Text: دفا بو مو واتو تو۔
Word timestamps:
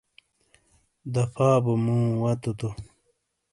دفا 1.13 1.49
بو 1.63 1.73
مو 1.83 1.97
واتو 2.21 2.51
تو۔ 2.59 2.69